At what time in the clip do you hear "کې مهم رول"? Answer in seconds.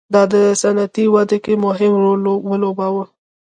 1.43-2.21